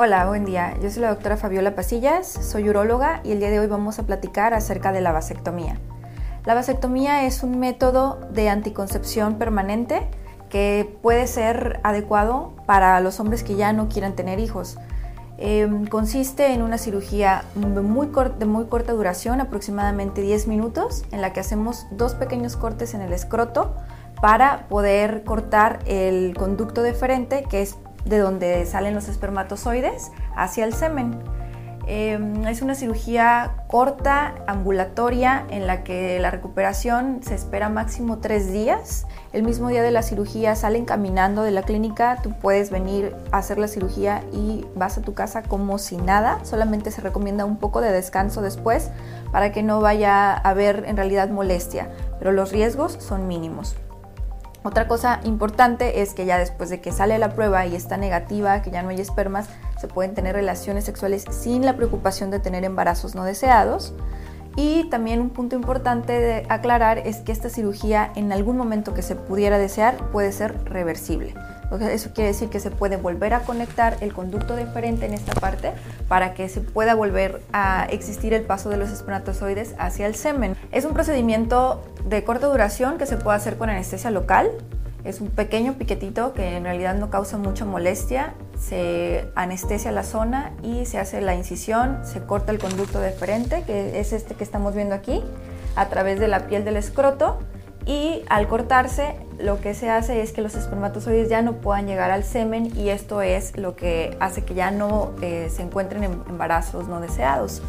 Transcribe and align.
Hola, 0.00 0.28
buen 0.28 0.44
día. 0.44 0.76
Yo 0.80 0.88
soy 0.92 1.02
la 1.02 1.08
doctora 1.08 1.36
Fabiola 1.36 1.74
Pasillas, 1.74 2.28
soy 2.28 2.68
uróloga 2.68 3.20
y 3.24 3.32
el 3.32 3.40
día 3.40 3.50
de 3.50 3.58
hoy 3.58 3.66
vamos 3.66 3.98
a 3.98 4.04
platicar 4.04 4.54
acerca 4.54 4.92
de 4.92 5.00
la 5.00 5.10
vasectomía. 5.10 5.80
La 6.44 6.54
vasectomía 6.54 7.24
es 7.24 7.42
un 7.42 7.58
método 7.58 8.20
de 8.30 8.48
anticoncepción 8.48 9.38
permanente 9.38 10.06
que 10.50 10.96
puede 11.02 11.26
ser 11.26 11.80
adecuado 11.82 12.52
para 12.64 13.00
los 13.00 13.18
hombres 13.18 13.42
que 13.42 13.56
ya 13.56 13.72
no 13.72 13.88
quieran 13.88 14.14
tener 14.14 14.38
hijos. 14.38 14.78
Em, 15.36 15.84
consiste 15.84 16.52
en 16.52 16.62
una 16.62 16.78
cirugía 16.78 17.42
muy 17.56 18.06
de 18.38 18.44
muy 18.46 18.66
corta 18.66 18.92
duración, 18.92 19.40
aproximadamente 19.40 20.22
10 20.22 20.46
minutos, 20.46 21.06
en 21.10 21.22
la 21.22 21.32
que 21.32 21.40
hacemos 21.40 21.88
dos 21.90 22.14
pequeños 22.14 22.54
cortes 22.54 22.94
en 22.94 23.00
el 23.00 23.12
escroto 23.12 23.74
para 24.22 24.68
poder 24.68 25.24
cortar 25.24 25.80
el 25.86 26.36
conducto 26.36 26.82
deferente, 26.82 27.42
que 27.50 27.62
es 27.62 27.78
de 28.04 28.18
donde 28.18 28.64
salen 28.66 28.94
los 28.94 29.08
espermatozoides, 29.08 30.10
hacia 30.36 30.64
el 30.64 30.72
semen. 30.72 31.18
Em, 31.90 32.46
es 32.46 32.60
una 32.60 32.74
cirugía 32.74 33.64
corta, 33.66 34.34
ambulatoria, 34.46 35.46
en 35.48 35.66
la 35.66 35.84
que 35.84 36.20
la 36.20 36.30
recuperación 36.30 37.20
se 37.22 37.34
espera 37.34 37.70
máximo 37.70 38.18
tres 38.18 38.52
días. 38.52 39.06
El 39.32 39.42
mismo 39.42 39.70
día 39.70 39.82
de 39.82 39.90
la 39.90 40.02
cirugía 40.02 40.54
salen 40.54 40.84
caminando 40.84 41.42
de 41.42 41.50
la 41.50 41.62
clínica, 41.62 42.18
tú 42.22 42.34
puedes 42.42 42.70
venir 42.70 43.16
a 43.32 43.38
hacer 43.38 43.56
la 43.58 43.68
cirugía 43.68 44.22
y 44.32 44.66
vas 44.74 44.98
a 44.98 45.00
tu 45.00 45.14
casa 45.14 45.42
como 45.42 45.78
si 45.78 45.96
nada. 45.96 46.44
Solamente 46.44 46.90
se 46.90 47.00
recomienda 47.00 47.46
un 47.46 47.56
poco 47.56 47.80
de 47.80 47.90
descanso 47.90 48.42
después 48.42 48.90
para 49.32 49.50
que 49.50 49.62
no 49.62 49.80
vaya 49.80 50.34
a 50.34 50.36
haber 50.36 50.84
en 50.86 50.98
realidad 50.98 51.30
molestia, 51.30 51.88
pero 52.18 52.32
los 52.32 52.52
riesgos 52.52 52.98
son 53.00 53.26
mínimos. 53.26 53.76
Otra 54.64 54.88
cosa 54.88 55.20
importante 55.24 56.02
es 56.02 56.14
que 56.14 56.26
ya 56.26 56.36
después 56.36 56.68
de 56.68 56.80
que 56.80 56.90
sale 56.90 57.18
la 57.18 57.34
prueba 57.34 57.64
y 57.66 57.76
está 57.76 57.96
negativa, 57.96 58.60
que 58.62 58.70
ya 58.70 58.82
no 58.82 58.88
hay 58.88 59.00
espermas, 59.00 59.48
se 59.80 59.86
pueden 59.86 60.14
tener 60.14 60.34
relaciones 60.34 60.84
sexuales 60.84 61.24
sin 61.30 61.64
la 61.64 61.76
preocupación 61.76 62.30
de 62.30 62.40
tener 62.40 62.64
embarazos 62.64 63.14
no 63.14 63.24
deseados. 63.24 63.94
Y 64.56 64.90
también 64.90 65.20
un 65.20 65.30
punto 65.30 65.54
importante 65.54 66.18
de 66.18 66.46
aclarar 66.48 66.98
es 66.98 67.18
que 67.18 67.30
esta 67.30 67.48
cirugía 67.48 68.10
en 68.16 68.32
algún 68.32 68.56
momento 68.56 68.92
que 68.92 69.02
se 69.02 69.14
pudiera 69.14 69.56
desear 69.56 69.96
puede 70.10 70.32
ser 70.32 70.64
reversible. 70.64 71.34
Eso 71.70 72.10
quiere 72.14 72.28
decir 72.28 72.48
que 72.48 72.60
se 72.60 72.70
puede 72.70 72.96
volver 72.96 73.34
a 73.34 73.40
conectar 73.40 73.96
el 74.00 74.12
conducto 74.12 74.56
deferente 74.56 75.06
en 75.06 75.14
esta 75.14 75.38
parte 75.38 75.72
para 76.08 76.32
que 76.34 76.48
se 76.48 76.60
pueda 76.60 76.94
volver 76.94 77.42
a 77.52 77.86
existir 77.90 78.32
el 78.32 78.42
paso 78.42 78.70
de 78.70 78.78
los 78.78 78.90
espermatozoides 78.90 79.74
hacia 79.78 80.06
el 80.06 80.14
semen. 80.14 80.56
Es 80.72 80.84
un 80.84 80.94
procedimiento 80.94 81.82
de 82.06 82.24
corta 82.24 82.46
duración 82.46 82.96
que 82.96 83.06
se 83.06 83.16
puede 83.16 83.36
hacer 83.36 83.58
con 83.58 83.68
anestesia 83.68 84.10
local. 84.10 84.50
Es 85.04 85.20
un 85.20 85.28
pequeño 85.28 85.74
piquetito 85.74 86.32
que 86.32 86.56
en 86.56 86.64
realidad 86.64 86.94
no 86.94 87.10
causa 87.10 87.36
mucha 87.36 87.64
molestia. 87.64 88.34
Se 88.58 89.30
anestesia 89.34 89.92
la 89.92 90.02
zona 90.02 90.52
y 90.62 90.86
se 90.86 90.98
hace 90.98 91.20
la 91.20 91.34
incisión, 91.34 92.00
se 92.02 92.20
corta 92.20 92.50
el 92.50 92.58
conducto 92.58 92.98
deferente, 92.98 93.62
que 93.62 94.00
es 94.00 94.12
este 94.12 94.34
que 94.34 94.42
estamos 94.42 94.74
viendo 94.74 94.94
aquí, 94.94 95.22
a 95.76 95.88
través 95.88 96.18
de 96.18 96.28
la 96.28 96.46
piel 96.46 96.64
del 96.64 96.76
escroto 96.76 97.38
y 97.86 98.24
al 98.28 98.48
cortarse 98.48 99.14
lo 99.38 99.60
que 99.60 99.74
se 99.74 99.90
hace 99.90 100.22
es 100.22 100.32
que 100.32 100.42
los 100.42 100.54
espermatozoides 100.54 101.28
ya 101.28 101.42
no 101.42 101.54
puedan 101.54 101.86
llegar 101.86 102.10
al 102.10 102.24
semen 102.24 102.76
y 102.76 102.88
esto 102.88 103.22
es 103.22 103.56
lo 103.56 103.76
que 103.76 104.16
hace 104.20 104.44
que 104.44 104.54
ya 104.54 104.70
no 104.70 105.12
eh, 105.22 105.48
se 105.50 105.62
encuentren 105.62 106.04
en 106.04 106.22
embarazos 106.28 106.88
no 106.88 107.00
deseados. 107.00 107.62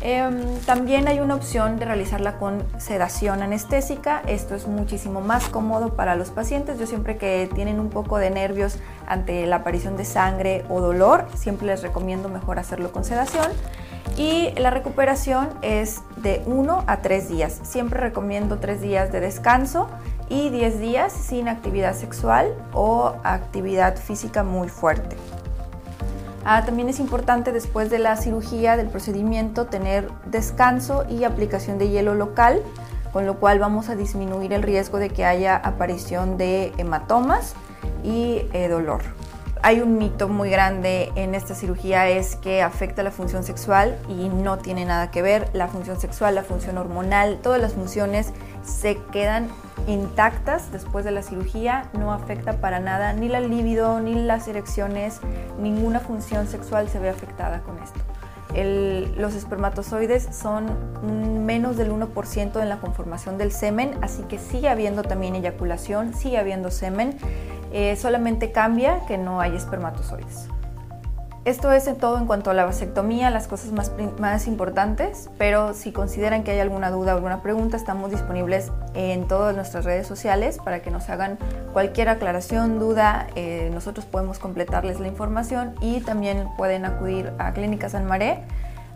Em, 0.00 0.60
también 0.60 1.08
hay 1.08 1.18
una 1.18 1.34
opción 1.34 1.78
de 1.78 1.84
realizarla 1.84 2.38
con 2.38 2.62
sedación 2.78 3.42
anestésica. 3.42 4.22
Esto 4.26 4.54
es 4.54 4.68
muchísimo 4.68 5.20
más 5.20 5.48
cómodo 5.48 5.94
para 5.94 6.14
los 6.14 6.30
pacientes. 6.30 6.78
Yo 6.78 6.86
siempre 6.86 7.16
que 7.16 7.48
tienen 7.54 7.80
un 7.80 7.90
poco 7.90 8.18
de 8.18 8.30
nervios 8.30 8.78
ante 9.06 9.46
la 9.46 9.56
aparición 9.56 9.96
de 9.96 10.04
sangre 10.04 10.64
o 10.68 10.80
dolor, 10.80 11.26
siempre 11.34 11.66
les 11.66 11.82
recomiendo 11.82 12.28
mejor 12.28 12.58
hacerlo 12.58 12.92
con 12.92 13.04
sedación. 13.04 13.48
Y 14.16 14.50
la 14.56 14.70
recuperación 14.70 15.48
es 15.62 16.00
de 16.16 16.42
1 16.46 16.84
a 16.86 17.02
3 17.02 17.28
días. 17.28 17.60
Siempre 17.62 18.00
recomiendo 18.00 18.58
3 18.58 18.80
días 18.80 19.12
de 19.12 19.20
descanso 19.20 19.88
y 20.28 20.50
10 20.50 20.80
días 20.80 21.12
sin 21.12 21.48
actividad 21.48 21.94
sexual 21.94 22.54
o 22.72 23.14
actividad 23.24 23.96
física 23.96 24.42
muy 24.42 24.68
fuerte. 24.68 25.16
Ah, 26.50 26.64
también 26.64 26.88
es 26.88 26.98
importante 26.98 27.52
después 27.52 27.90
de 27.90 27.98
la 27.98 28.16
cirugía, 28.16 28.78
del 28.78 28.88
procedimiento, 28.88 29.66
tener 29.66 30.08
descanso 30.24 31.04
y 31.06 31.24
aplicación 31.24 31.76
de 31.76 31.90
hielo 31.90 32.14
local, 32.14 32.62
con 33.12 33.26
lo 33.26 33.38
cual 33.38 33.58
vamos 33.58 33.90
a 33.90 33.96
disminuir 33.96 34.54
el 34.54 34.62
riesgo 34.62 34.96
de 34.96 35.10
que 35.10 35.26
haya 35.26 35.56
aparición 35.56 36.38
de 36.38 36.72
hematomas 36.78 37.52
y 38.02 38.46
eh, 38.54 38.68
dolor 38.70 39.17
hay 39.62 39.80
un 39.80 39.98
mito 39.98 40.28
muy 40.28 40.50
grande 40.50 41.10
en 41.14 41.34
esta 41.34 41.54
cirugía 41.54 42.08
es 42.08 42.36
que 42.36 42.62
afecta 42.62 43.02
la 43.02 43.10
función 43.10 43.44
sexual 43.44 43.98
y 44.08 44.28
no 44.28 44.58
tiene 44.58 44.84
nada 44.84 45.10
que 45.10 45.22
ver. 45.22 45.48
La 45.52 45.68
función 45.68 46.00
sexual, 46.00 46.34
la 46.34 46.42
función 46.42 46.78
hormonal, 46.78 47.38
todas 47.42 47.60
las 47.60 47.72
funciones 47.72 48.32
se 48.62 48.96
quedan 49.12 49.48
intactas 49.86 50.70
después 50.72 51.04
de 51.04 51.10
la 51.10 51.22
cirugía, 51.22 51.88
no 51.92 52.12
afecta 52.12 52.60
para 52.60 52.80
nada 52.80 53.12
ni 53.12 53.28
la 53.28 53.40
libido, 53.40 54.00
ni 54.00 54.14
las 54.14 54.48
erecciones, 54.48 55.20
ninguna 55.58 56.00
función 56.00 56.46
sexual 56.46 56.88
se 56.88 56.98
ve 56.98 57.08
afectada 57.08 57.60
con 57.60 57.78
esto. 57.78 58.00
los 59.20 59.34
espermatozoides 59.34 60.28
son 60.32 61.44
menos 61.46 61.76
del 61.76 61.92
1% 61.92 62.60
en 62.60 62.68
la 62.68 62.78
conformación 62.78 63.38
del 63.38 63.52
semen, 63.52 63.92
así 64.02 64.22
que 64.22 64.38
sigue 64.38 64.68
habiendo 64.68 65.02
también 65.02 65.34
eyaculación, 65.34 66.14
sigue 66.14 66.38
habiendo 66.38 66.70
semen 66.70 67.18
eh, 67.72 67.96
solamente 67.96 68.52
cambia 68.52 69.00
que 69.06 69.18
no 69.18 69.40
hay 69.40 69.56
espermatozoides. 69.56 70.48
Esto 71.48 71.72
es 71.72 71.86
en 71.86 71.96
todo 71.96 72.18
en 72.18 72.26
cuanto 72.26 72.50
a 72.50 72.54
la 72.54 72.66
vasectomía, 72.66 73.30
las 73.30 73.48
cosas 73.48 73.72
más, 73.72 73.90
más 74.18 74.46
importantes, 74.46 75.30
pero 75.38 75.72
si 75.72 75.92
consideran 75.92 76.44
que 76.44 76.50
hay 76.50 76.60
alguna 76.60 76.90
duda 76.90 77.14
o 77.14 77.16
alguna 77.16 77.40
pregunta, 77.40 77.78
estamos 77.78 78.10
disponibles 78.10 78.70
en 78.92 79.26
todas 79.26 79.56
nuestras 79.56 79.86
redes 79.86 80.06
sociales 80.06 80.58
para 80.62 80.82
que 80.82 80.90
nos 80.90 81.08
hagan 81.08 81.38
cualquier 81.72 82.10
aclaración, 82.10 82.78
duda, 82.78 83.28
eh, 83.34 83.70
nosotros 83.72 84.04
podemos 84.04 84.38
completarles 84.38 85.00
la 85.00 85.08
información 85.08 85.74
y 85.80 86.02
también 86.02 86.48
pueden 86.58 86.84
acudir 86.84 87.32
a 87.38 87.52
Clínica 87.52 87.88
San 87.88 88.06
Maré 88.06 88.42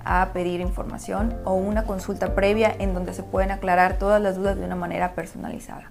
a 0.05 0.29
pedir 0.35 0.61
información 0.61 1.35
o 1.47 1.55
una 1.55 1.85
consulta 1.85 2.35
previa 2.35 2.75
en 2.79 2.93
donde 2.93 3.15
se 3.15 3.23
pueden 3.23 3.51
aclarar 3.51 3.99
todas 3.99 4.21
las 4.21 4.37
dudas 4.37 4.59
de 4.59 4.67
una 4.67 4.77
manera 4.77 5.15
personalizada. 5.15 5.91